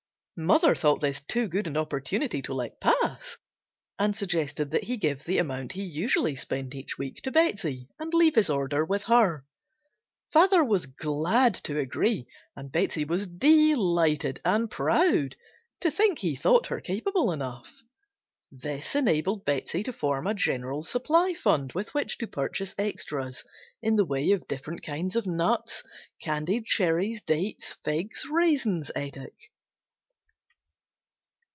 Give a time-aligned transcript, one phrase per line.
[0.43, 3.37] Mother thought this too good an opportunity to let pass
[3.99, 8.11] and suggested that he give the amount he usually spent each week to Betsey, and
[8.11, 9.45] leave his order with her.
[10.33, 12.25] Father was glad to agree
[12.55, 15.35] and Betsey was delighted and proud
[15.81, 17.83] to think he thought her capable enough.
[18.51, 23.43] This enabled Betsey to form a general supply fund with which to purchase extras
[23.79, 25.83] in the way of different kinds of nuts,
[26.19, 29.29] candied cherries, dates, figs, raisins, etc.